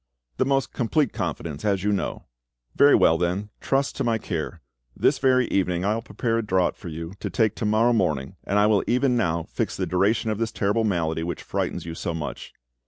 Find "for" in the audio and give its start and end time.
6.75-6.87